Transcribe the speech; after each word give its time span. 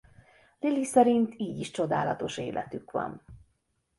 Lily 0.61 0.83
szerint 0.83 1.33
így 1.37 1.59
is 1.59 1.71
csodálatos 1.71 2.37
életük 2.37 2.91
van. 2.91 3.21